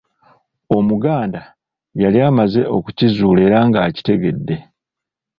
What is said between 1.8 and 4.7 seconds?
yali amaze okukizuula era ng'akitegedde